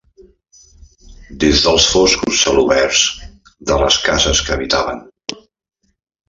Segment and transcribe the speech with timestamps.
[1.43, 3.03] Des dels foscos celoberts
[3.73, 5.07] de les cases que habitaven